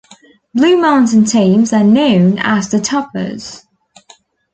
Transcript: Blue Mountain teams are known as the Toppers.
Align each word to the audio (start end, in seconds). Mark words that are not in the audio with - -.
Blue 0.55 0.77
Mountain 0.81 1.25
teams 1.25 1.71
are 1.71 1.83
known 1.83 2.39
as 2.39 2.69
the 2.71 2.79
Toppers. 2.81 3.67